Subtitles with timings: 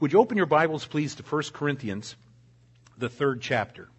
[0.00, 2.16] Would you open your Bibles, please, to 1 Corinthians,
[2.96, 3.90] the third chapter?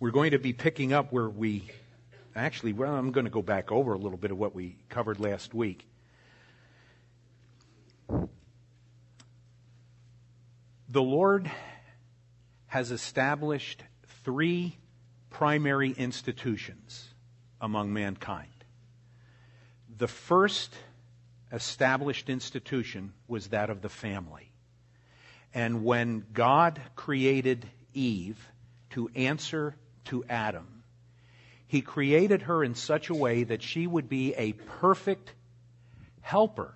[0.00, 1.70] We're going to be picking up where we
[2.34, 5.20] actually, well, I'm going to go back over a little bit of what we covered
[5.20, 5.86] last week.
[10.88, 11.48] The Lord
[12.66, 13.84] has established
[14.24, 14.76] three
[15.30, 17.10] primary institutions
[17.60, 18.64] among mankind.
[19.98, 20.74] The first
[21.52, 24.49] established institution was that of the family.
[25.54, 28.38] And when God created Eve
[28.90, 29.76] to answer
[30.06, 30.82] to Adam,
[31.66, 35.32] he created her in such a way that she would be a perfect
[36.20, 36.74] helper.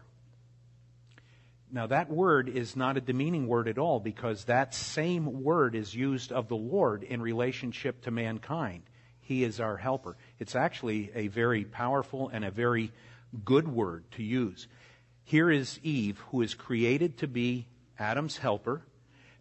[1.71, 5.93] Now, that word is not a demeaning word at all because that same word is
[5.93, 8.84] used of the Lord in relationship to mankind.
[9.20, 10.17] He is our helper.
[10.39, 12.93] It's actually a very powerful and a very
[13.45, 14.69] good word to use.
[15.25, 17.67] Here is Eve, who is created to be
[17.98, 18.83] Adam's helper,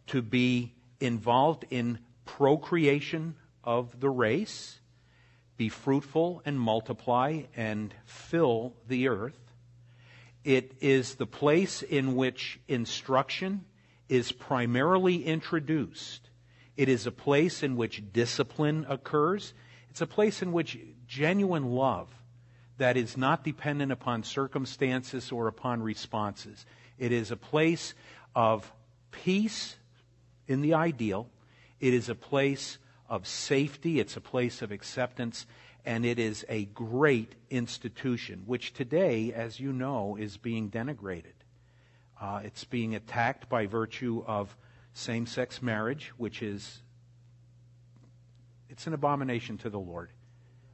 [0.08, 4.80] to be involved in procreation of the race,
[5.58, 9.40] be fruitful and multiply and fill the earth.
[10.44, 13.66] It is the place in which instruction
[14.10, 16.30] is primarily introduced.
[16.76, 19.54] It is a place in which discipline occurs.
[19.90, 22.10] It's a place in which genuine love
[22.78, 26.66] that is not dependent upon circumstances or upon responses.
[26.98, 27.94] It is a place
[28.36, 28.72] of
[29.12, 29.76] peace
[30.48, 31.30] in the ideal.
[31.80, 32.78] It is a place
[33.10, 34.00] of safety.
[34.00, 35.46] It's a place of acceptance.
[35.86, 41.34] And it is a great institution, which today, as you know, is being denigrated.
[42.20, 44.56] Uh, it's being attacked by virtue of
[44.94, 46.82] same sex marriage, which is
[48.70, 50.10] it's an abomination to the Lord.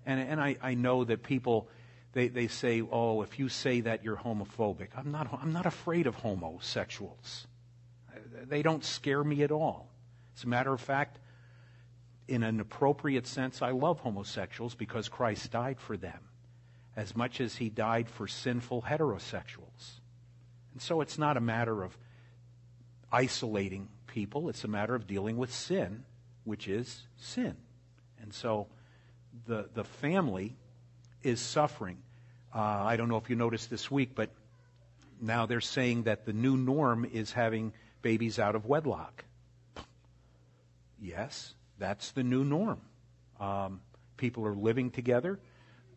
[0.06, 1.70] And, and I, I know that people
[2.14, 4.90] they, they say, oh, if you say that, you're homophobic.
[4.96, 7.46] I'm not, I'm not afraid of homosexuals.
[8.48, 9.90] They don't scare me at all.
[10.38, 11.20] As a matter of fact,
[12.28, 16.20] in an appropriate sense, I love homosexuals because Christ died for them
[16.96, 20.00] as much as he died for sinful heterosexuals.
[20.74, 21.98] And so it's not a matter of
[23.12, 26.04] isolating people, it's a matter of dealing with sin,
[26.44, 27.56] which is sin.
[28.22, 28.68] And so
[29.48, 30.56] the, the family
[31.24, 31.98] is suffering.
[32.54, 34.30] Uh, I don't know if you noticed this week, but
[35.22, 39.26] now they're saying that the new norm is having babies out of wedlock.
[41.02, 42.82] Yes, that's the new norm.
[43.40, 43.82] Um,
[44.18, 45.40] people are living together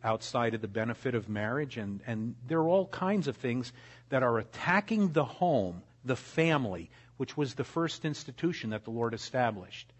[0.05, 3.73] outside of the benefit of marriage, and, and there are all kinds of things
[4.09, 9.15] that are attacking the home, the family, which was the first institution that the Lord
[9.15, 9.93] established.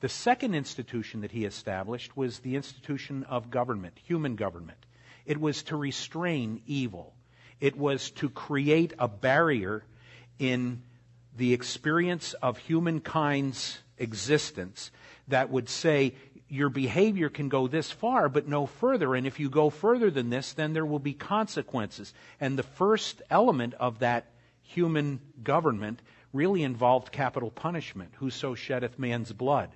[0.00, 4.78] The second institution that he established was the institution of government, human government.
[5.26, 7.14] It was to restrain evil.
[7.60, 9.84] It was to create a barrier
[10.38, 10.82] in
[11.38, 14.90] the experience of humankind's existence
[15.28, 16.14] that would say
[16.48, 19.14] your behavior can go this far, but no further.
[19.14, 22.12] And if you go further than this, then there will be consequences.
[22.40, 24.32] And the first element of that
[24.62, 26.00] human government
[26.32, 28.12] really involved capital punishment.
[28.16, 29.70] Whoso sheddeth man's blood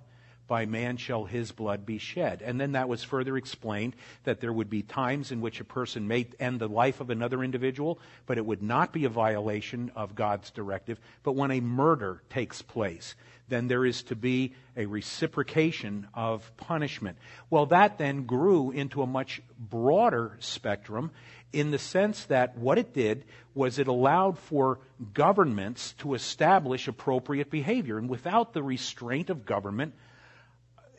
[0.47, 2.43] by man shall his blood be shed.
[2.43, 6.09] And then that was further explained that there would be times in which a person
[6.09, 10.15] may end the life of another individual, but it would not be a violation of
[10.15, 11.01] God's directive.
[11.23, 13.15] But when a murder takes place,
[13.49, 17.19] then there is to be a reciprocation of punishment.
[17.51, 21.11] Well, that then grew into a much broader spectrum
[21.53, 23.25] in the sense that what it did
[23.55, 24.79] was it allowed for
[25.13, 27.99] governments to establish appropriate behavior.
[27.99, 29.95] And without the restraint of government,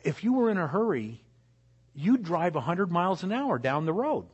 [0.04, 1.20] if you were in a hurry,
[1.94, 4.26] you'd drive 100 miles an hour down the road.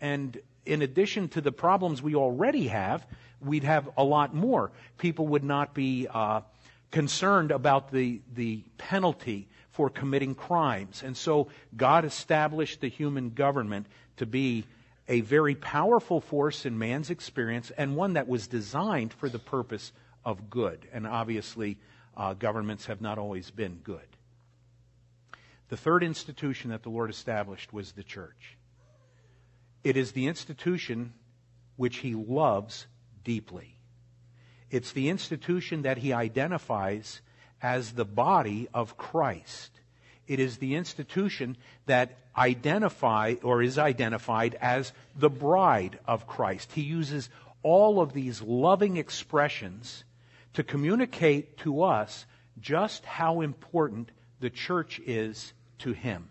[0.00, 3.06] And in addition to the problems we already have,
[3.40, 4.70] we'd have a lot more.
[4.98, 6.42] People would not be uh,
[6.90, 11.02] concerned about the, the penalty for committing crimes.
[11.04, 13.86] And so God established the human government
[14.16, 14.64] to be
[15.08, 19.92] a very powerful force in man's experience and one that was designed for the purpose
[20.24, 20.86] of good.
[20.92, 21.78] And obviously,
[22.16, 24.06] uh, governments have not always been good.
[25.68, 28.56] The third institution that the Lord established was the church.
[29.84, 31.12] It is the institution
[31.76, 32.86] which he loves
[33.22, 33.76] deeply.
[34.70, 37.20] It's the institution that he identifies
[37.62, 39.70] as the body of Christ.
[40.26, 41.56] It is the institution
[41.86, 46.72] that identify or is identified as the bride of Christ.
[46.72, 47.30] He uses
[47.62, 50.04] all of these loving expressions
[50.54, 52.26] to communicate to us
[52.60, 54.10] just how important
[54.40, 56.30] the church is to him.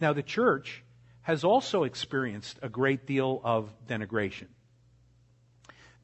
[0.00, 0.82] Now, the church
[1.22, 4.48] has also experienced a great deal of denigration.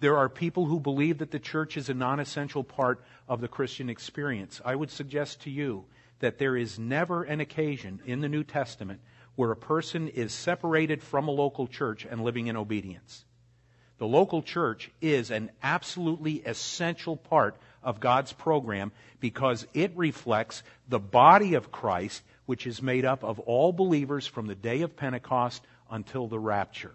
[0.01, 3.49] There are people who believe that the church is a non essential part of the
[3.49, 4.61] Christian experience.
[4.65, 5.87] I would suggest to you
[6.19, 9.01] that there is never an occasion in the New Testament
[9.37, 13.25] where a person is separated from a local church and living in obedience.
[13.99, 20.99] The local church is an absolutely essential part of God's program because it reflects the
[20.99, 25.63] body of Christ, which is made up of all believers from the day of Pentecost
[25.91, 26.95] until the rapture.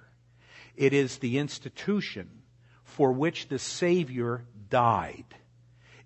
[0.75, 2.42] It is the institution
[2.83, 5.25] for which the Savior died.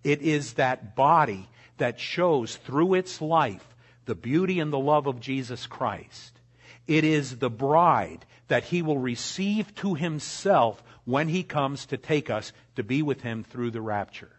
[0.03, 1.47] It is that body
[1.77, 3.65] that shows through its life
[4.06, 6.39] the beauty and the love of Jesus Christ.
[6.88, 12.30] It is the bride that he will receive to himself when he comes to take
[12.30, 14.35] us to be with him through the rapture.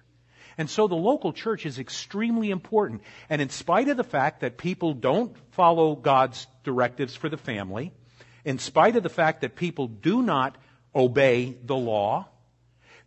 [0.59, 3.03] And so the local church is extremely important.
[3.29, 7.93] And in spite of the fact that people don't follow God's directives for the family,
[8.45, 10.57] in spite of the fact that people do not
[10.95, 12.29] obey the law,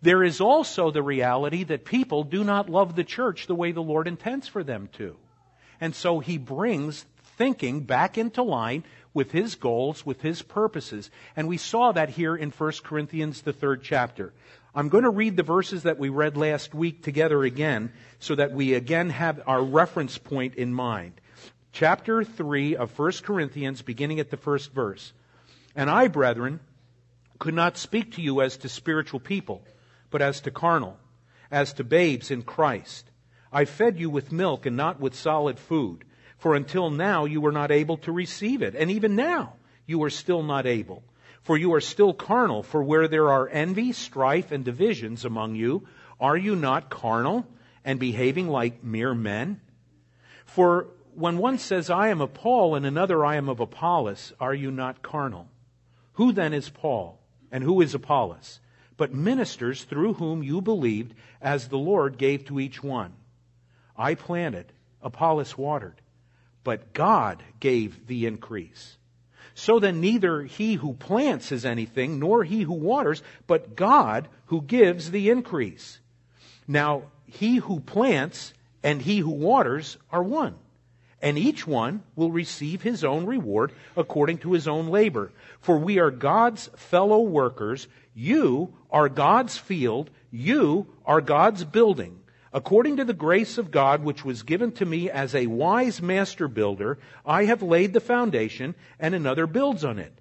[0.02, 3.82] there is also the reality that people do not love the church the way the
[3.82, 5.18] Lord intends for them to.
[5.82, 7.06] And so he brings
[7.38, 11.10] thinking back into line with his goals, with his purposes.
[11.36, 14.34] And we saw that here in 1 Corinthians, the third chapter.
[14.76, 18.52] I'm going to read the verses that we read last week together again so that
[18.52, 21.14] we again have our reference point in mind.
[21.72, 25.14] Chapter 3 of 1 Corinthians, beginning at the first verse.
[25.76, 26.60] And I, brethren,
[27.40, 29.64] could not speak to you as to spiritual people,
[30.12, 30.98] but as to carnal,
[31.50, 33.10] as to babes in Christ.
[33.52, 36.04] I fed you with milk and not with solid food,
[36.38, 39.54] for until now you were not able to receive it, and even now
[39.88, 41.04] you are still not able.
[41.42, 45.88] For you are still carnal, for where there are envy, strife, and divisions among you,
[46.20, 47.48] are you not carnal
[47.86, 49.62] and behaving like mere men?
[50.46, 54.54] For when one says, I am of Paul, and another, I am of Apollos, are
[54.54, 55.48] you not carnal?
[56.14, 57.20] Who then is Paul,
[57.52, 58.60] and who is Apollos?
[58.98, 63.14] But ministers through whom you believed, as the Lord gave to each one.
[63.98, 64.72] I planted,
[65.02, 66.02] Apollos watered,
[66.64, 68.98] but God gave the increase.
[69.60, 74.62] So then neither he who plants is anything, nor he who waters, but God who
[74.62, 76.00] gives the increase.
[76.66, 78.54] Now, he who plants
[78.84, 80.56] and he who waters are one.
[81.22, 85.30] And each one will receive his own reward according to his own labor.
[85.60, 87.90] For we are God's fellow workers.
[88.16, 90.10] You are God's field.
[90.32, 92.19] You are God's building.
[92.52, 96.48] According to the grace of God which was given to me as a wise master
[96.48, 100.14] builder, I have laid the foundation, and another builds on it.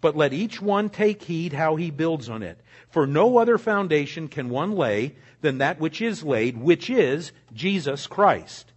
[0.00, 2.58] But let each one take heed how he builds on it.
[2.88, 8.06] For no other foundation can one lay than that which is laid, which is Jesus
[8.06, 8.72] Christ.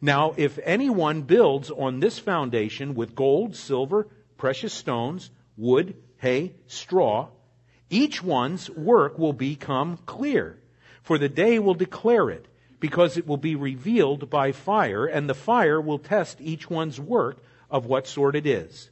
[0.00, 7.28] Now, if anyone builds on this foundation with gold, silver, precious stones, wood, hay, straw,
[7.90, 10.58] each one's work will become clear
[11.04, 12.46] for the day will declare it,
[12.80, 17.38] because it will be revealed by fire, and the fire will test each one's work
[17.70, 18.90] of what sort it is.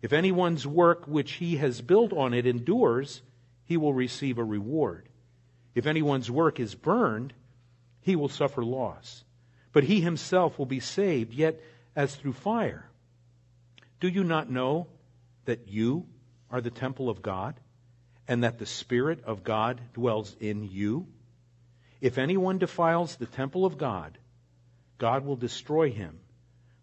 [0.00, 3.22] If anyone's work which he has built on it endures,
[3.64, 5.08] he will receive a reward.
[5.74, 7.32] If anyone's work is burned,
[8.00, 9.22] he will suffer loss.
[9.72, 11.60] But he himself will be saved, yet
[11.94, 12.88] as through fire.
[14.00, 14.88] Do you not know
[15.44, 16.06] that you
[16.50, 17.54] are the temple of God,
[18.26, 21.06] and that the Spirit of God dwells in you?
[22.02, 24.18] If anyone defiles the temple of God,
[24.98, 26.18] God will destroy him,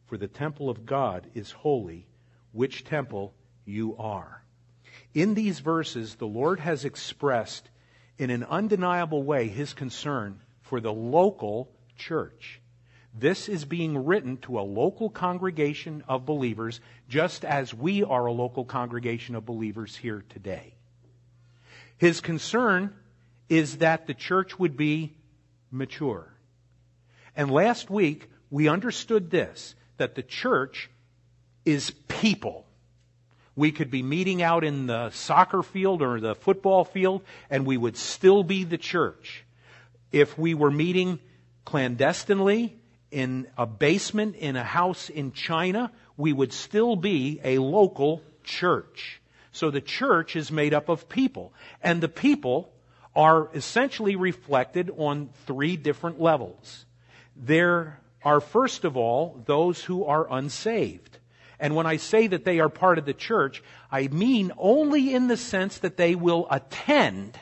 [0.05, 2.07] for the temple of God is holy,
[2.53, 3.33] which temple
[3.65, 4.45] you are.
[5.13, 7.69] In these verses, the Lord has expressed
[8.17, 12.61] in an undeniable way his concern for the local church.
[13.13, 16.79] This is being written to a local congregation of believers,
[17.09, 20.75] just as we are a local congregation of believers here today.
[21.97, 22.95] His concern
[23.49, 25.15] is that the church would be
[25.71, 26.31] mature.
[27.35, 30.89] And last week, we understood this that the church
[31.65, 32.65] is people.
[33.55, 37.75] We could be meeting out in the soccer field or the football field, and we
[37.75, 39.43] would still be the church.
[40.11, 41.19] If we were meeting
[41.65, 42.79] clandestinely
[43.11, 49.21] in a basement in a house in China, we would still be a local church.
[49.51, 51.53] So the church is made up of people.
[51.83, 52.71] And the people
[53.15, 56.85] are essentially reflected on three different levels.
[57.35, 61.17] There are, first of all, those who are unsaved.
[61.59, 63.61] And when I say that they are part of the church,
[63.91, 67.37] I mean only in the sense that they will attend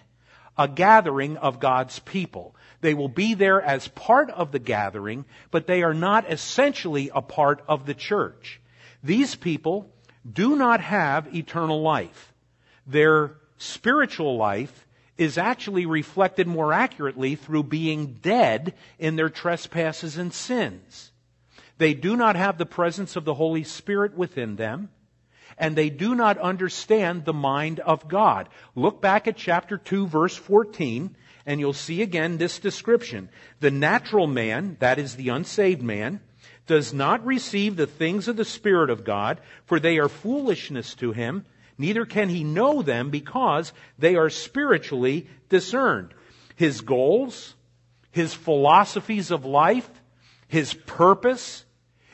[0.58, 2.56] a gathering of God's people.
[2.82, 7.22] They will be there as part of the gathering, but they are not essentially a
[7.22, 8.60] part of the church.
[9.04, 9.92] These people
[10.32, 12.34] do not have eternal life.
[12.88, 14.87] Their spiritual life
[15.18, 21.12] is actually reflected more accurately through being dead in their trespasses and sins.
[21.78, 24.90] They do not have the presence of the Holy Spirit within them,
[25.58, 28.50] and they do not understand the mind of God.
[28.76, 33.30] Look back at chapter 2, verse 14, and you'll see again this description.
[33.60, 36.22] The natural man, that is the unsaved man,
[36.68, 41.12] does not receive the things of the Spirit of God, for they are foolishness to
[41.12, 41.46] him
[41.78, 46.14] neither can he know them because they are spiritually discerned.
[46.56, 47.56] His goals,
[48.12, 49.90] his philosophies of life,
[50.48, 51.66] his purpose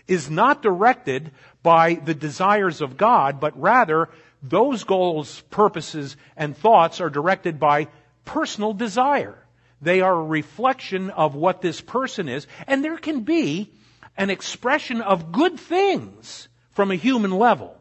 [0.08, 4.10] is not directed by the desires of God, but rather
[4.42, 7.88] those goals, purposes, and thoughts are directed by
[8.26, 9.38] personal desire.
[9.82, 13.72] They are a reflection of what this person is, and there can be
[14.18, 17.78] an expression of good things from a human level.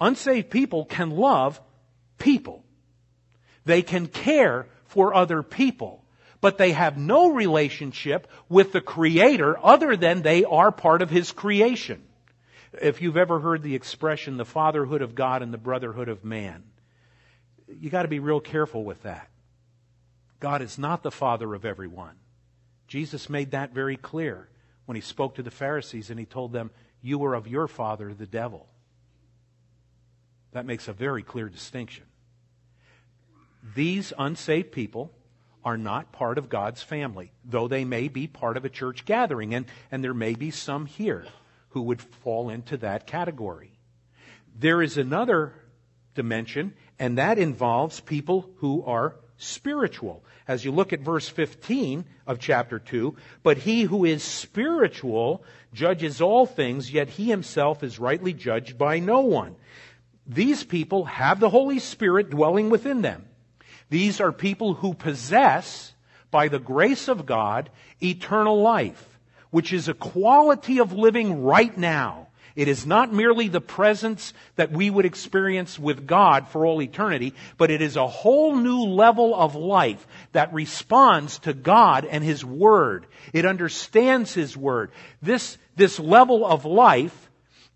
[0.00, 1.60] Unsaved people can love
[2.18, 2.64] people.
[3.64, 6.04] They can care for other people.
[6.40, 11.32] But they have no relationship with the Creator other than they are part of His
[11.32, 12.02] creation.
[12.80, 16.62] If you've ever heard the expression, the fatherhood of God and the brotherhood of man,
[17.80, 19.28] you gotta be real careful with that.
[20.40, 22.16] God is not the father of everyone.
[22.86, 24.48] Jesus made that very clear
[24.84, 26.70] when he spoke to the Pharisees and he told them,
[27.02, 28.68] You are of your father, the devil.
[30.56, 32.04] That makes a very clear distinction.
[33.74, 35.12] These unsaved people
[35.62, 39.54] are not part of God's family, though they may be part of a church gathering,
[39.54, 41.26] and, and there may be some here
[41.70, 43.70] who would fall into that category.
[44.58, 45.52] There is another
[46.14, 50.24] dimension, and that involves people who are spiritual.
[50.48, 55.44] As you look at verse 15 of chapter 2, but he who is spiritual
[55.74, 59.56] judges all things, yet he himself is rightly judged by no one.
[60.26, 63.26] These people have the Holy Spirit dwelling within them.
[63.88, 65.94] These are people who possess,
[66.30, 67.70] by the grace of God,
[68.02, 69.18] eternal life,
[69.50, 72.26] which is a quality of living right now.
[72.56, 77.34] It is not merely the presence that we would experience with God for all eternity,
[77.58, 82.42] but it is a whole new level of life that responds to God and His
[82.44, 83.06] Word.
[83.34, 84.90] It understands His Word.
[85.20, 87.25] This, this level of life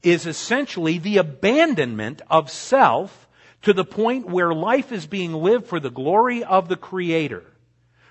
[0.03, 3.29] is essentially the abandonment of self
[3.63, 7.45] to the point where life is being lived for the glory of the Creator,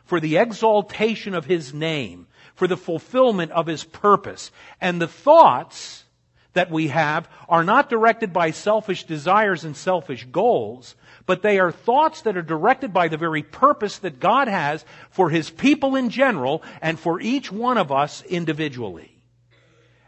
[0.05, 4.51] for the exaltation of His name, for the fulfillment of His purpose.
[4.79, 6.03] And the thoughts
[6.53, 11.71] that we have are not directed by selfish desires and selfish goals, but they are
[11.71, 16.09] thoughts that are directed by the very purpose that God has for His people in
[16.09, 19.18] general and for each one of us individually.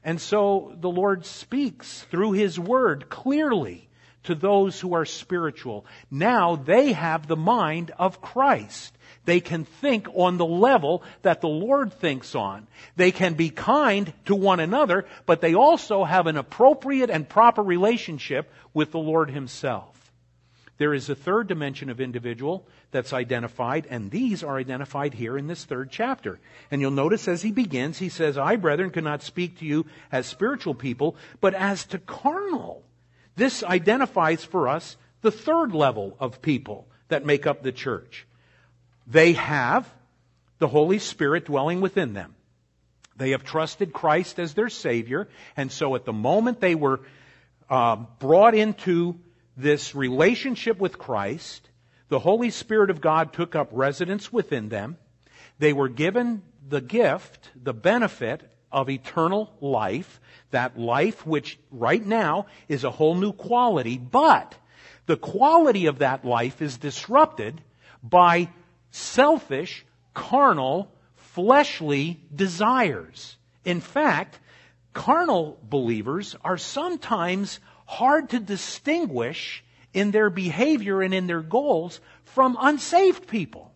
[0.04, 3.88] And so the Lord speaks through His Word clearly
[4.24, 5.86] to those who are spiritual.
[6.10, 8.96] Now they have the mind of Christ.
[9.26, 12.68] They can think on the level that the Lord thinks on.
[12.96, 17.62] They can be kind to one another, but they also have an appropriate and proper
[17.62, 20.01] relationship with the Lord Himself.
[20.82, 25.46] There is a third dimension of individual that's identified, and these are identified here in
[25.46, 26.40] this third chapter.
[26.72, 30.26] And you'll notice as he begins, he says, I, brethren, cannot speak to you as
[30.26, 32.82] spiritual people, but as to carnal.
[33.36, 38.26] This identifies for us the third level of people that make up the church.
[39.06, 39.88] They have
[40.58, 42.34] the Holy Spirit dwelling within them.
[43.18, 47.02] They have trusted Christ as their Savior, and so at the moment they were
[47.70, 49.20] uh, brought into
[49.58, 51.70] this relationship with Christ,
[52.10, 54.98] the Holy Spirit of God took up residence within them.
[55.60, 60.20] They were given the gift, the benefit of eternal life,
[60.52, 64.56] that life which right now is a whole new quality, but
[65.06, 67.62] the quality of that life is disrupted
[68.04, 68.50] by
[68.92, 73.38] selfish, carnal, fleshly desires.
[73.64, 74.40] In fact,
[74.94, 77.60] carnal believers are sometimes
[77.92, 83.74] hard to distinguish in their behavior and in their goals from unsaved people.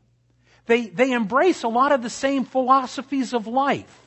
[0.68, 4.00] They, they embrace a lot of the same philosophies of life.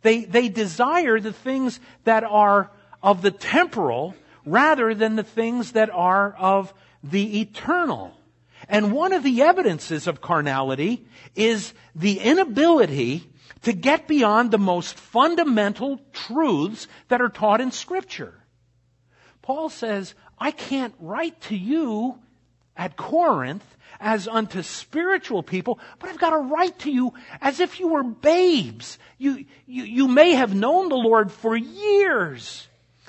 [0.00, 2.70] They, they desire the things that are
[3.02, 4.14] of the temporal
[4.46, 6.72] rather than the things that are of
[7.02, 8.16] the eternal.
[8.66, 11.04] And one of the evidences of carnality
[11.36, 13.30] is the inability
[13.62, 18.34] to get beyond the most fundamental truths that are taught in Scripture.
[19.44, 22.18] Paul says, I can't write to you
[22.78, 27.78] at Corinth as unto spiritual people, but I've got to write to you as if
[27.78, 28.98] you were babes.
[29.18, 32.66] You, you, you may have known the Lord for years,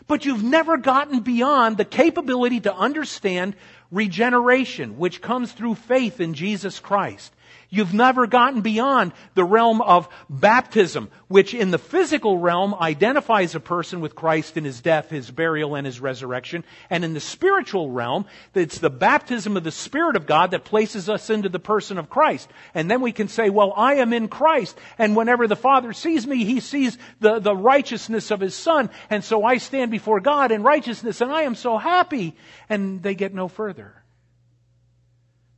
[0.07, 3.55] but you've never gotten beyond the capability to understand
[3.89, 7.33] regeneration, which comes through faith in Jesus Christ.
[7.75, 13.59] You've never gotten beyond the realm of baptism, which in the physical realm identifies a
[13.59, 16.63] person with Christ in his death, his burial, and his resurrection.
[16.89, 21.09] And in the spiritual realm, it's the baptism of the Spirit of God that places
[21.09, 22.49] us into the person of Christ.
[22.73, 24.77] And then we can say, well, I am in Christ.
[24.97, 28.89] And whenever the Father sees me, he sees the, the righteousness of his Son.
[29.09, 32.37] And so I stand before God in righteousness, and I am so happy.
[32.69, 34.01] And they get no further.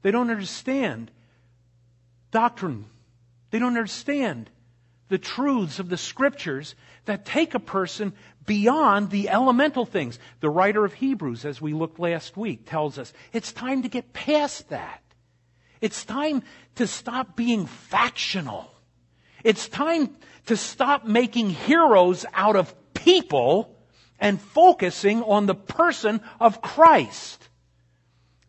[0.02, 1.12] They don't understand
[2.32, 2.86] doctrine.
[3.52, 4.50] They don't understand
[5.10, 8.14] the truths of the scriptures that take a person
[8.46, 10.20] beyond the elemental things.
[10.40, 14.14] The writer of Hebrews, as we looked last week, tells us it's time to get
[14.14, 15.02] past that.
[15.80, 16.44] It's time
[16.76, 18.72] to stop being factional.
[19.44, 20.16] It's time
[20.48, 23.76] to stop making heroes out of people
[24.20, 27.48] and focusing on the person of Christ.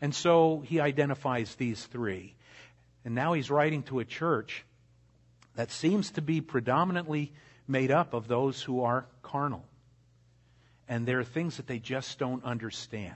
[0.01, 2.35] And so he identifies these three.
[3.05, 4.65] And now he's writing to a church
[5.55, 7.33] that seems to be predominantly
[7.67, 9.65] made up of those who are carnal.
[10.89, 13.15] And there are things that they just don't understand.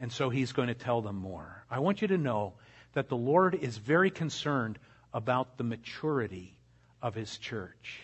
[0.00, 1.64] And so he's going to tell them more.
[1.70, 2.54] I want you to know
[2.92, 4.78] that the Lord is very concerned
[5.14, 6.56] about the maturity
[7.00, 8.00] of his church.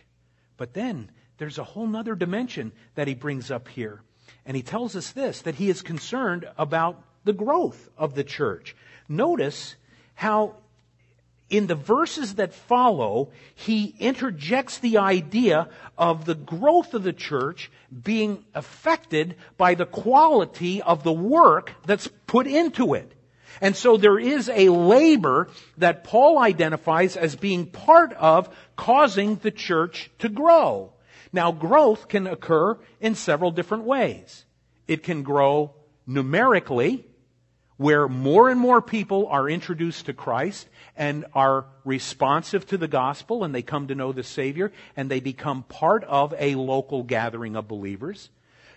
[0.56, 4.00] But then there's a whole other dimension that he brings up here.
[4.46, 8.76] And he tells us this that he is concerned about the growth of the church.
[9.08, 9.76] Notice
[10.18, 10.56] how
[11.48, 17.70] in the verses that follow, he interjects the idea of the growth of the church
[18.02, 23.12] being affected by the quality of the work that's put into it.
[23.60, 29.52] And so there is a labor that Paul identifies as being part of causing the
[29.52, 30.92] church to grow.
[31.32, 34.44] Now, growth can occur in several different ways.
[34.88, 35.75] It can grow
[36.08, 37.04] numerically,
[37.78, 43.44] where more and more people are introduced to Christ and are responsive to the gospel
[43.44, 47.56] and they come to know the Savior and they become part of a local gathering
[47.56, 48.30] of believers.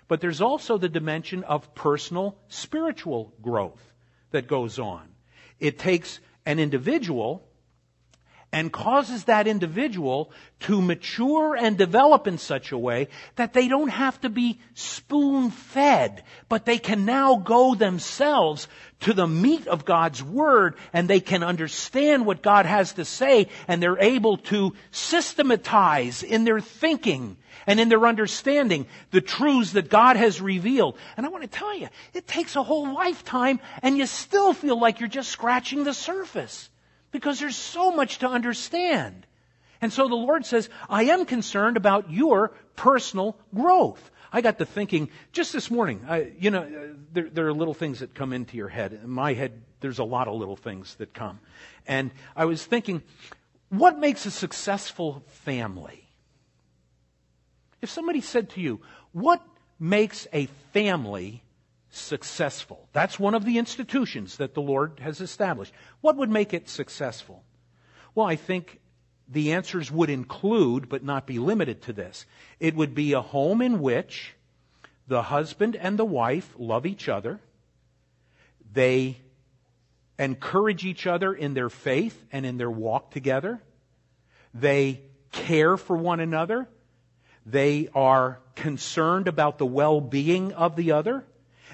[0.08, 3.82] But there's also the dimension of personal spiritual growth
[4.30, 5.08] that goes on.
[5.60, 7.48] It takes an individual
[8.54, 13.88] and causes that individual to mature and develop in such a way that they don't
[13.88, 18.68] have to be spoon fed, but they can now go themselves
[19.02, 23.48] to the meat of God's Word and they can understand what God has to say
[23.68, 29.90] and they're able to systematize in their thinking and in their understanding the truths that
[29.90, 30.98] God has revealed.
[31.16, 34.80] And I want to tell you, it takes a whole lifetime and you still feel
[34.80, 36.70] like you're just scratching the surface
[37.12, 39.26] because there's so much to understand.
[39.82, 44.12] And so the Lord says, I am concerned about your personal growth.
[44.34, 48.00] I got to thinking just this morning, I, you know, there, there, are little things
[48.00, 48.94] that come into your head.
[49.04, 51.40] In my head, there's a lot of little things that come.
[51.86, 53.02] And I was thinking,
[53.70, 56.08] what makes a successful family?
[57.82, 58.80] If somebody said to you,
[59.12, 59.42] what
[59.80, 61.44] makes a family
[61.92, 62.88] successful.
[62.94, 65.74] That's one of the institutions that the Lord has established.
[66.00, 67.44] What would make it successful?
[68.16, 68.80] Well, I think
[69.28, 72.26] the answers would include, but not be limited to this.
[72.60, 74.34] It would be a home in which
[75.08, 77.40] the husband and the wife love each other.
[78.74, 79.18] They
[80.18, 83.62] encourage each other in their faith and in their walk together.
[84.54, 85.02] They
[85.32, 86.70] care for one another.
[87.46, 91.26] They are concerned about the well-being of the other.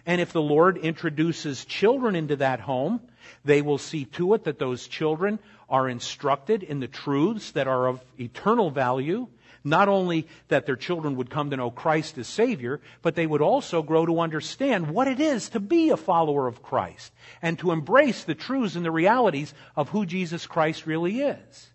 [0.06, 3.02] And if the Lord introduces children into that home,
[3.44, 7.88] they will see to it that those children are instructed in the truths that are
[7.88, 9.28] of eternal value.
[9.64, 13.42] Not only that their children would come to know Christ as Savior, but they would
[13.42, 17.72] also grow to understand what it is to be a follower of Christ and to
[17.72, 21.68] embrace the truths and the realities of who Jesus Christ really is.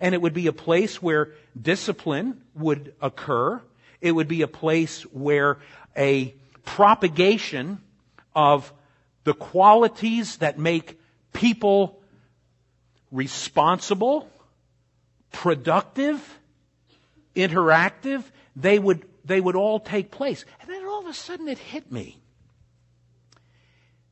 [0.00, 3.62] And it would be a place where discipline would occur.
[4.00, 5.58] It would be a place where
[5.96, 7.80] a propagation
[8.34, 8.72] of
[9.24, 10.98] the qualities that make
[11.32, 12.00] people
[13.10, 14.28] responsible,
[15.30, 16.38] productive,
[17.36, 18.24] interactive,
[18.56, 20.44] they would, they would all take place.
[20.60, 22.18] And then all of a sudden it hit me.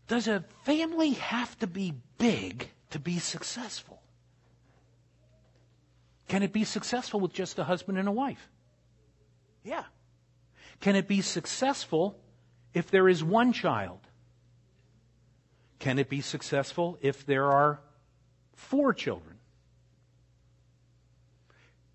[0.08, 4.02] Does a family have to be big to be successful?
[6.28, 8.48] Can it be successful with just a husband and a wife?
[9.64, 9.84] Yeah.
[10.80, 12.18] Can it be successful
[12.74, 14.00] if there is one child?
[15.78, 17.80] Can it be successful if there are
[18.54, 19.36] four children?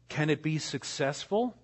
[0.09, 1.55] Can it be successful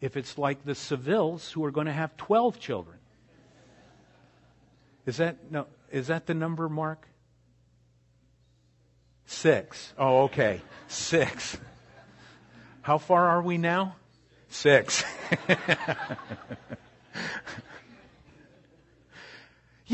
[0.00, 2.98] if it's like the Sevilles who are going to have 12 children?
[5.06, 5.66] Is that no?
[5.90, 7.06] Is that the number, Mark?
[9.26, 9.92] Six.
[9.98, 10.62] Oh, okay.
[10.88, 11.58] Six.
[12.82, 13.96] How far are we now?
[14.48, 15.04] Six.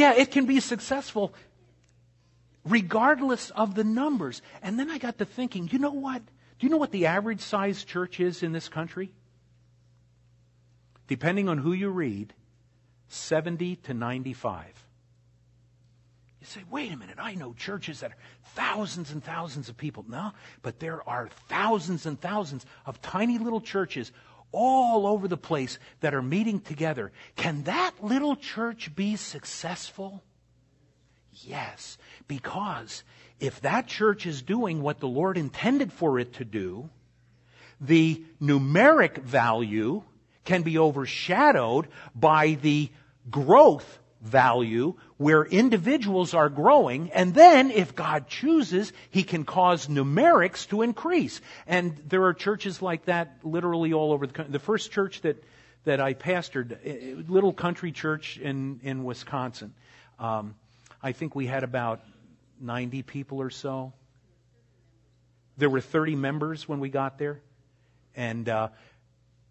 [0.00, 1.34] yeah, it can be successful
[2.64, 4.42] regardless of the numbers.
[4.62, 6.22] And then I got to thinking, you know what?
[6.24, 9.12] Do you know what the average size church is in this country?
[11.06, 12.32] Depending on who you read,
[13.08, 14.86] 70 to 95.
[16.40, 18.16] You say, wait a minute, I know churches that are
[18.54, 20.06] thousands and thousands of people.
[20.08, 20.32] No,
[20.62, 24.12] but there are thousands and thousands of tiny little churches
[24.52, 27.12] all over the place that are meeting together.
[27.36, 30.22] Can that little church be successful?
[31.32, 33.04] Yes, because
[33.38, 36.90] if that church is doing what the Lord intended for it to do,
[37.80, 40.02] the numeric value
[40.44, 42.90] can be overshadowed by the
[43.30, 50.68] growth value where individuals are growing and then if God chooses he can cause numerics
[50.68, 51.40] to increase.
[51.66, 55.42] And there are churches like that literally all over the country the first church that
[55.84, 59.72] that I pastored little country church in in Wisconsin.
[60.18, 60.54] Um,
[61.02, 62.00] I think we had about
[62.60, 63.92] 90 people or so.
[65.56, 67.40] There were 30 members when we got there.
[68.14, 68.68] And uh,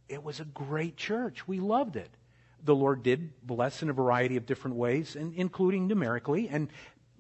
[0.08, 1.48] it was a great church.
[1.48, 2.10] We loved it
[2.64, 6.48] the Lord did bless in a variety of different ways, and including numerically.
[6.50, 6.70] And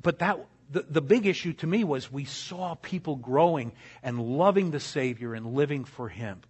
[0.01, 0.39] but that
[0.71, 3.71] the, the big issue to me was we saw people growing
[4.03, 6.41] and loving the Savior and living for Him.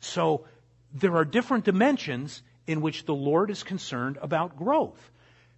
[0.00, 0.46] So
[0.92, 5.10] there are different dimensions in which the Lord is concerned about growth.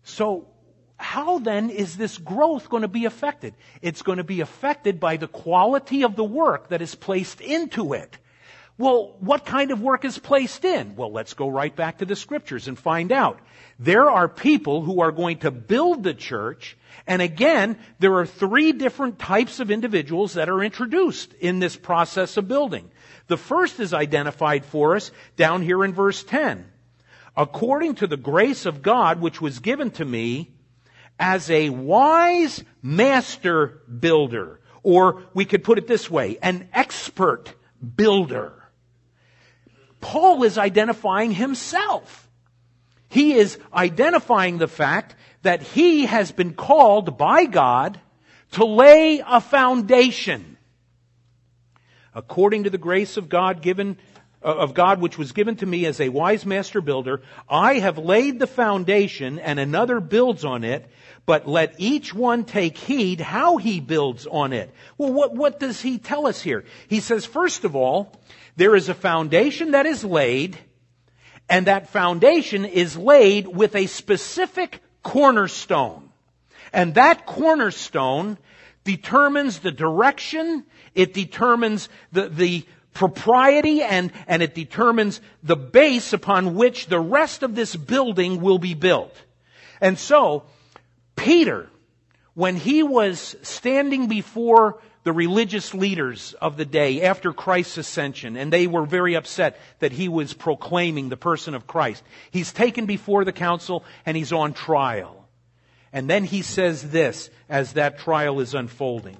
[0.02, 0.48] So
[0.98, 3.54] how then is this growth going to be affected?
[3.82, 7.92] It's going to be affected by the quality of the work that is placed into
[7.92, 8.18] it.
[8.78, 10.96] Well, what kind of work is placed in?
[10.96, 13.40] Well, let's go right back to the scriptures and find out.
[13.78, 18.72] There are people who are going to build the church, and again, there are three
[18.72, 22.90] different types of individuals that are introduced in this process of building.
[23.28, 26.66] The first is identified for us down here in verse 10.
[27.34, 30.50] According to the grace of God which was given to me
[31.18, 37.54] as a wise master builder, or we could put it this way, an expert
[37.96, 38.52] builder.
[40.00, 42.28] Paul is identifying himself.
[43.08, 48.00] He is identifying the fact that he has been called by God
[48.52, 50.56] to lay a foundation.
[52.14, 53.98] According to the grace of God given,
[54.42, 57.98] uh, of God which was given to me as a wise master builder, I have
[57.98, 60.90] laid the foundation and another builds on it,
[61.26, 64.72] but let each one take heed how he builds on it.
[64.96, 66.64] Well, what, what does he tell us here?
[66.88, 68.12] He says, first of all,
[68.54, 70.56] there is a foundation that is laid,
[71.48, 76.10] and that foundation is laid with a specific cornerstone.
[76.72, 78.38] And that cornerstone
[78.84, 86.54] determines the direction, it determines the, the propriety, and, and it determines the base upon
[86.54, 89.14] which the rest of this building will be built.
[89.80, 90.44] And so,
[91.16, 91.68] Peter,
[92.34, 98.52] when he was standing before the religious leaders of the day after Christ's ascension, and
[98.52, 102.02] they were very upset that he was proclaiming the person of Christ.
[102.30, 105.28] He's taken before the council and he's on trial.
[105.92, 109.16] And then he says this as that trial is unfolding.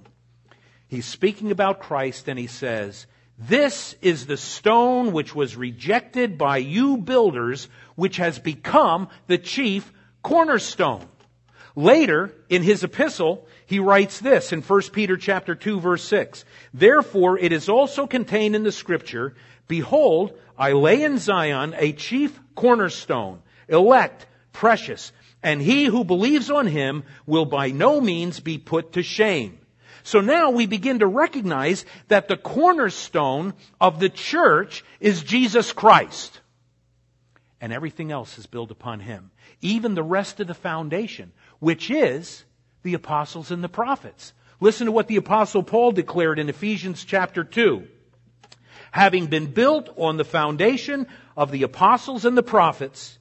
[0.88, 3.06] He's speaking about Christ and he says,
[3.38, 9.92] This is the stone which was rejected by you builders, which has become the chief
[10.22, 11.06] cornerstone.
[11.76, 16.46] Later, in his epistle, he writes this in 1 Peter chapter 2 verse 6.
[16.72, 19.34] Therefore, it is also contained in the scripture,
[19.68, 25.12] Behold, I lay in Zion a chief cornerstone, elect, precious,
[25.42, 29.58] and he who believes on him will by no means be put to shame.
[30.02, 36.40] So now we begin to recognize that the cornerstone of the church is Jesus Christ.
[37.60, 39.30] And everything else is built upon him.
[39.60, 42.44] Even the rest of the foundation which is
[42.82, 44.32] the apostles and the prophets.
[44.60, 47.86] Listen to what the apostle Paul declared in Ephesians chapter 2.
[48.92, 53.18] Having been built on the foundation of the apostles and the prophets,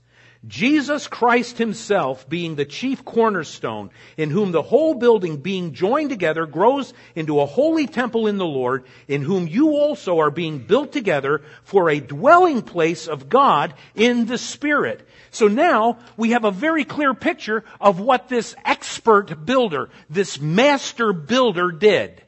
[0.47, 6.45] Jesus Christ himself being the chief cornerstone, in whom the whole building being joined together
[6.45, 10.91] grows into a holy temple in the Lord, in whom you also are being built
[10.91, 15.07] together for a dwelling place of God in the Spirit.
[15.31, 21.11] So now we have a very clear picture of what this expert builder, this master
[21.11, 22.21] builder did.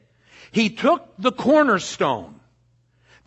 [0.50, 2.37] He took the cornerstone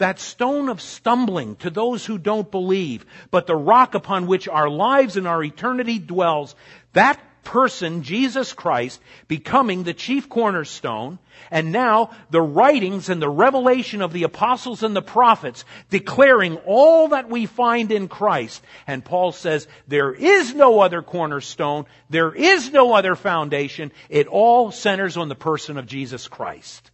[0.01, 4.67] that stone of stumbling to those who don't believe, but the rock upon which our
[4.67, 6.55] lives and our eternity dwells,
[6.93, 11.19] that person, Jesus Christ, becoming the chief cornerstone,
[11.51, 17.09] and now the writings and the revelation of the apostles and the prophets declaring all
[17.09, 18.63] that we find in Christ.
[18.87, 24.71] And Paul says, there is no other cornerstone, there is no other foundation, it all
[24.71, 26.89] centers on the person of Jesus Christ.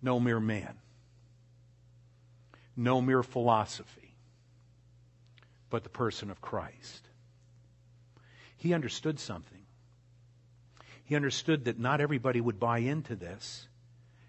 [0.00, 0.74] No mere man.
[2.76, 4.14] No mere philosophy.
[5.70, 7.08] But the person of Christ.
[8.56, 9.62] He understood something.
[11.04, 13.68] He understood that not everybody would buy into this,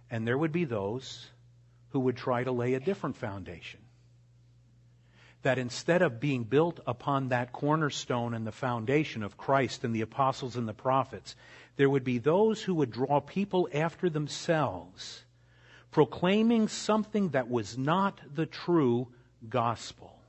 [0.10, 1.30] and there would be those
[1.90, 3.80] who would try to lay a different foundation.
[5.44, 10.02] That instead of being built upon that cornerstone and the foundation of Christ and the
[10.02, 11.36] apostles and the prophets,
[11.76, 15.24] there would be those who would draw people after themselves,
[15.94, 19.08] proclaiming something that was not the true
[19.48, 20.20] gospel.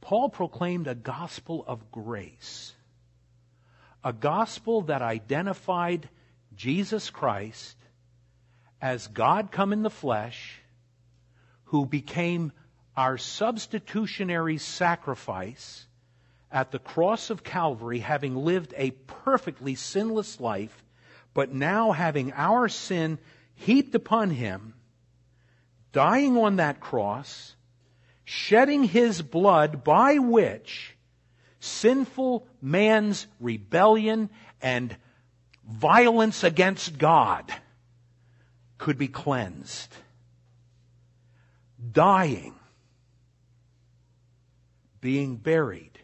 [0.00, 2.74] Paul proclaimed a gospel of grace
[4.04, 6.08] a gospel that identified
[6.54, 7.76] Jesus Christ
[8.80, 10.60] as God come in the flesh,
[11.64, 12.52] who became
[12.96, 15.86] our substitutionary sacrifice
[16.50, 20.84] at the cross of Calvary, having lived a perfectly sinless life,
[21.34, 23.18] but now having our sin
[23.58, 24.74] heaped upon him,
[25.92, 27.56] dying on that cross,
[28.24, 30.96] shedding his blood by which
[31.60, 34.30] sinful man's rebellion
[34.62, 34.96] and
[35.68, 37.52] violence against God
[38.78, 39.92] could be cleansed.
[41.92, 42.54] Dying,
[45.00, 45.98] being buried,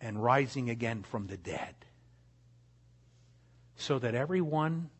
[0.00, 1.74] and rising again from the dead.
[3.76, 4.90] So that everyone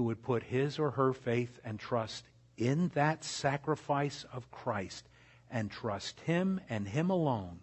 [0.00, 2.24] who would put his or her faith and trust
[2.56, 5.06] in that sacrifice of Christ
[5.50, 7.60] and trust him and him alone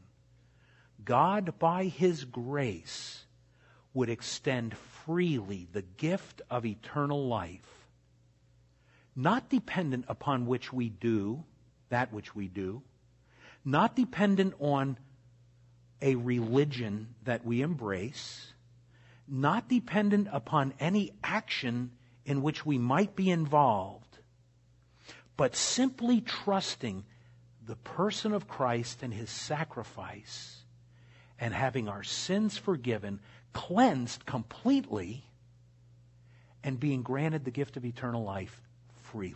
[1.04, 3.26] God, by His grace,
[3.94, 7.88] would extend freely the gift of eternal life,
[9.16, 11.46] not dependent upon which we do
[11.90, 12.84] that which we do,
[13.64, 14.98] not dependent on
[16.02, 18.54] a religion that we embrace,
[19.28, 21.92] not dependent upon any action
[22.28, 24.20] in which we might be involved,
[25.38, 27.06] but simply trusting
[27.66, 30.58] the person of Christ and his sacrifice
[31.40, 33.22] and having our sins forgiven,
[33.54, 35.24] cleansed completely,
[36.64, 38.62] and being granted the gift of eternal life
[39.04, 39.34] freely.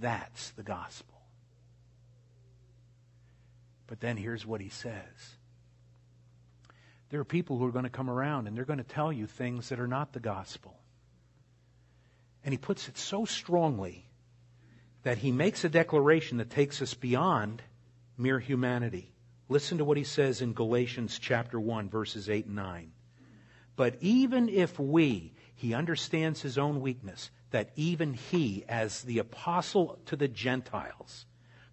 [0.00, 1.14] That's the gospel.
[3.86, 5.36] But then here's what he says.
[7.10, 9.26] There are people who are going to come around and they're going to tell you
[9.26, 10.78] things that are not the gospel.
[12.44, 14.06] And he puts it so strongly
[15.02, 17.62] that he makes a declaration that takes us beyond
[18.16, 19.12] mere humanity.
[19.48, 22.92] Listen to what he says in Galatians chapter 1, verses 8 and 9.
[23.76, 29.98] But even if we, he understands his own weakness, that even he, as the apostle
[30.06, 31.24] to the Gentiles,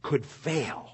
[0.01, 0.91] could fail.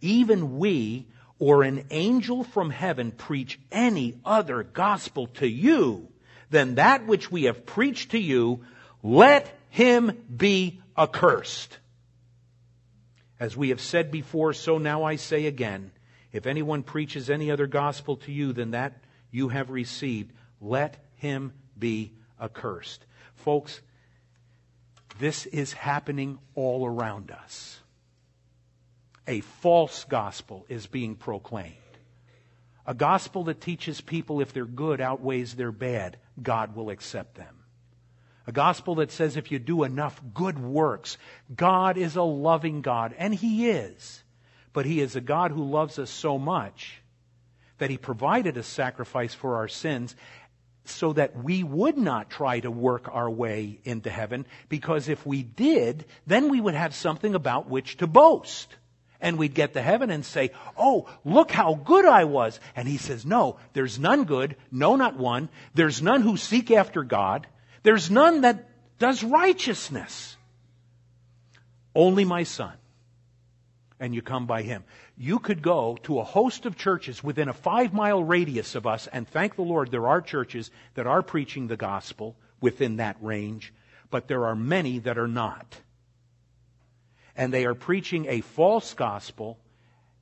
[0.00, 6.08] Even we, or an angel from heaven, preach any other gospel to you
[6.50, 8.64] than that which we have preached to you,
[9.02, 11.78] let him be accursed.
[13.38, 15.90] As we have said before, so now I say again
[16.32, 18.94] if anyone preaches any other gospel to you than that
[19.30, 23.04] you have received, let him be accursed.
[23.36, 23.80] Folks,
[25.18, 27.80] this is happening all around us.
[29.26, 31.74] A false gospel is being proclaimed.
[32.86, 37.56] A gospel that teaches people if they're good outweighs their bad, God will accept them.
[38.46, 41.18] A gospel that says if you do enough good works,
[41.54, 44.22] God is a loving God, and He is.
[44.72, 47.02] But He is a God who loves us so much
[47.78, 50.14] that He provided a sacrifice for our sins
[50.84, 55.42] so that we would not try to work our way into heaven, because if we
[55.42, 58.76] did, then we would have something about which to boast.
[59.20, 62.60] And we'd get to heaven and say, Oh, look how good I was.
[62.74, 65.48] And he says, No, there's none good, no, not one.
[65.74, 67.46] There's none who seek after God.
[67.82, 70.36] There's none that does righteousness.
[71.94, 72.74] Only my son.
[73.98, 74.84] And you come by him.
[75.16, 79.06] You could go to a host of churches within a five mile radius of us,
[79.06, 83.72] and thank the Lord there are churches that are preaching the gospel within that range,
[84.10, 85.80] but there are many that are not.
[87.36, 89.58] And they are preaching a false gospel,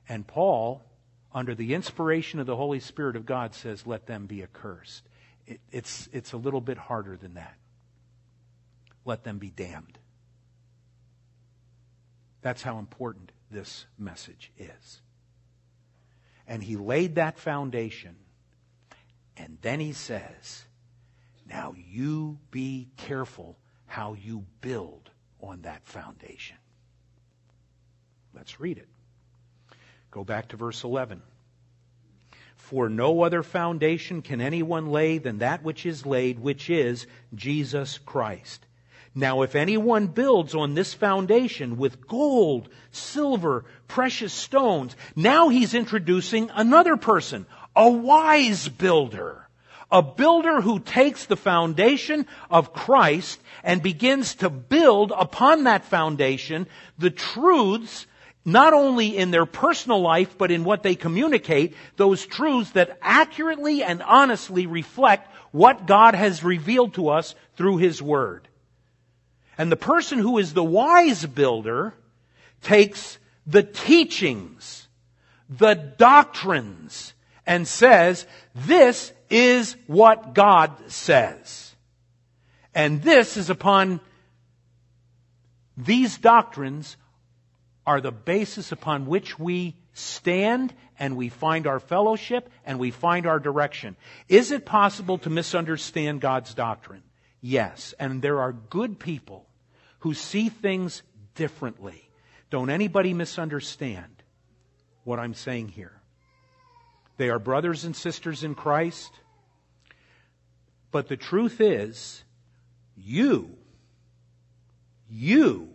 [0.08, 0.82] and Paul,
[1.32, 5.04] under the inspiration of the Holy Spirit of God, says, Let them be accursed.
[5.46, 7.54] It, it's, it's a little bit harder than that.
[9.04, 9.98] let them be damned.
[12.42, 15.00] That's how important this message is.
[16.46, 18.16] And he laid that foundation.
[19.36, 20.64] And then he says,
[21.48, 26.56] now you be careful how you build on that foundation.
[28.34, 28.88] Let's read it.
[30.10, 31.22] Go back to verse 11.
[32.56, 37.98] For no other foundation can anyone lay than that which is laid, which is Jesus
[37.98, 38.64] Christ.
[39.14, 46.50] Now, if anyone builds on this foundation with gold, silver, precious stones, now he's introducing
[46.52, 49.46] another person, a wise builder.
[49.90, 56.66] A builder who takes the foundation of Christ and begins to build upon that foundation
[56.98, 58.06] the truths
[58.44, 63.82] not only in their personal life, but in what they communicate, those truths that accurately
[63.82, 68.46] and honestly reflect what God has revealed to us through His Word.
[69.56, 71.94] And the person who is the wise builder
[72.62, 74.88] takes the teachings,
[75.48, 77.14] the doctrines,
[77.46, 81.74] and says, this is what God says.
[82.74, 84.00] And this is upon
[85.76, 86.96] these doctrines
[87.86, 93.26] are the basis upon which we stand and we find our fellowship and we find
[93.26, 93.96] our direction.
[94.28, 97.02] Is it possible to misunderstand God's doctrine?
[97.40, 97.94] Yes.
[97.98, 99.46] And there are good people
[100.00, 101.02] who see things
[101.34, 102.08] differently.
[102.50, 104.22] Don't anybody misunderstand
[105.04, 106.00] what I'm saying here.
[107.16, 109.12] They are brothers and sisters in Christ.
[110.90, 112.24] But the truth is,
[112.96, 113.50] you,
[115.10, 115.73] you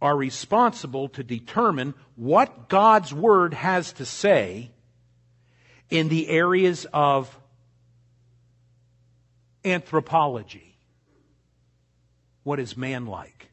[0.00, 4.70] are responsible to determine what God's Word has to say
[5.90, 7.38] in the areas of
[9.64, 10.76] anthropology.
[12.42, 13.48] What is man like?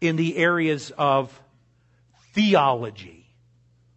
[0.00, 1.40] In the areas of
[2.32, 3.26] theology.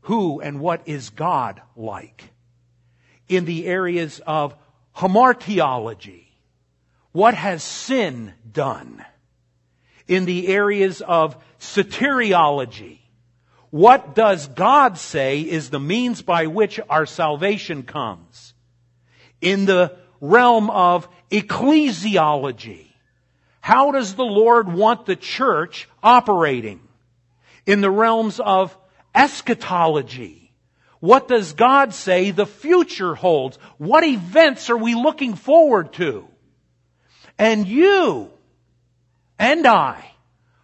[0.01, 2.29] Who and what is God like?
[3.29, 4.56] In the areas of
[4.95, 6.27] hamartiology.
[7.12, 9.06] What has sin done?
[10.07, 12.99] In the areas of soteriology.
[13.69, 18.53] What does God say is the means by which our salvation comes?
[19.41, 22.87] In the realm of ecclesiology.
[23.61, 26.81] How does the Lord want the church operating?
[27.65, 28.77] In the realms of
[29.15, 30.51] eschatology.
[30.99, 33.57] What does God say the future holds?
[33.77, 36.27] What events are we looking forward to?
[37.39, 38.32] And you,
[39.43, 40.12] and I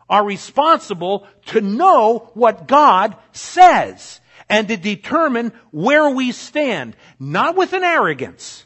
[0.10, 7.74] are responsible to know what God says and to determine where we stand, not with
[7.74, 8.65] an arrogance,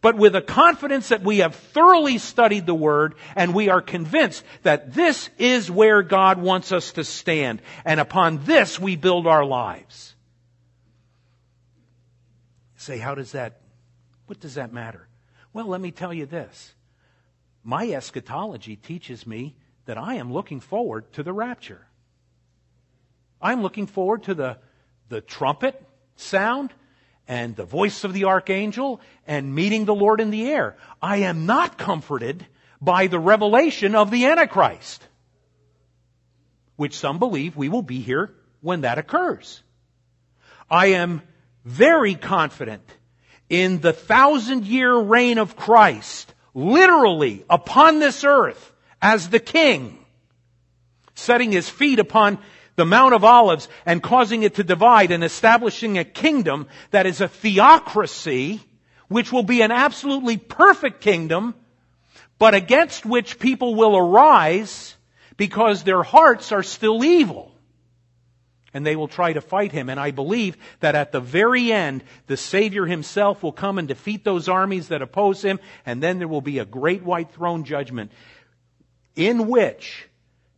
[0.00, 4.44] but with a confidence that we have thoroughly studied the Word and we are convinced
[4.64, 7.62] that this is where God wants us to stand.
[7.84, 10.16] And upon this we build our lives.
[12.76, 13.60] say, how does that,
[14.26, 15.06] what does that matter?
[15.52, 16.74] Well, let me tell you this
[17.64, 19.54] my eschatology teaches me
[19.86, 21.86] that I am looking forward to the rapture.
[23.40, 24.58] I'm looking forward to the,
[25.08, 25.80] the trumpet
[26.16, 26.72] sound
[27.26, 30.76] and the voice of the archangel and meeting the Lord in the air.
[31.00, 32.46] I am not comforted
[32.80, 35.06] by the revelation of the Antichrist,
[36.76, 39.62] which some believe we will be here when that occurs.
[40.70, 41.22] I am
[41.64, 42.82] very confident
[43.48, 49.98] in the thousand year reign of Christ literally upon this earth as the king,
[51.14, 52.38] setting his feet upon
[52.76, 57.20] the Mount of Olives and causing it to divide and establishing a kingdom that is
[57.20, 58.60] a theocracy,
[59.08, 61.54] which will be an absolutely perfect kingdom,
[62.38, 64.94] but against which people will arise
[65.36, 67.51] because their hearts are still evil
[68.74, 69.88] and they will try to fight him.
[69.88, 74.24] And I believe that at the very end, the Savior himself will come and defeat
[74.24, 78.12] those armies that oppose him, and then there will be a great white throne judgment
[79.14, 80.08] in which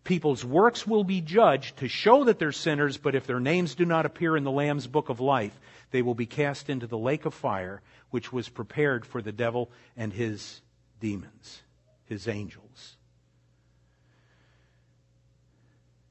[0.05, 3.85] people's works will be judged to show that they're sinners, but if their names do
[3.85, 5.59] not appear in the Lamb's book of life,
[5.91, 7.81] they will be cast into the lake of fire,
[8.11, 10.61] which was prepared for the devil and his
[11.01, 11.63] demons,
[12.05, 12.97] his angels.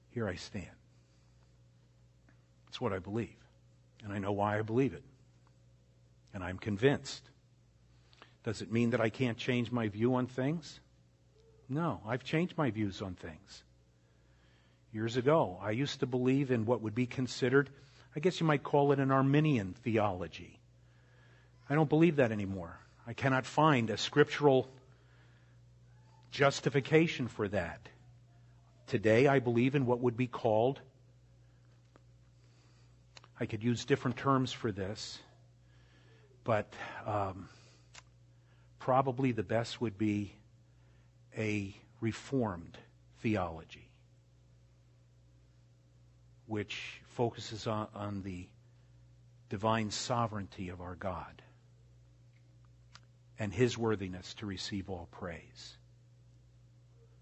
[0.10, 0.68] Here I stand.
[2.84, 3.30] What I believe.
[4.04, 5.06] And I know why I believe it.
[6.34, 7.24] And I'm convinced.
[8.44, 10.82] Does it mean that I can't change my view on things?
[11.70, 13.64] No, I've changed my views on things.
[14.92, 17.70] Years ago, I used to believe in what would be considered,
[18.18, 20.60] I guess you might call it an Arminian theology.
[21.70, 22.78] I don't believe that anymore.
[23.08, 24.68] I cannot find a scriptural
[26.32, 27.80] justification for that.
[28.88, 30.82] Today, I believe in what would be called,
[33.40, 35.20] I could use different terms for this,
[36.44, 36.72] but
[37.06, 37.50] um,
[38.80, 40.34] probably the best would be
[41.38, 42.78] a reformed
[43.22, 43.90] theology,
[46.46, 48.48] which focuses on, on the
[49.50, 51.42] divine sovereignty of our God
[53.40, 55.78] and his worthiness to receive all praise.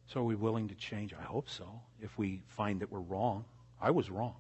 [0.07, 1.14] So are we willing to change?
[1.14, 1.82] I hope so.
[2.01, 3.45] If we find that we're wrong,
[3.82, 4.36] I was wrong.